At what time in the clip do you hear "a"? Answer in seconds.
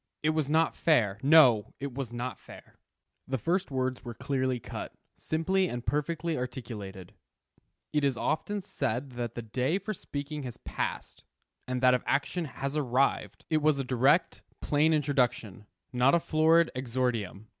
13.77-13.83, 16.15-16.19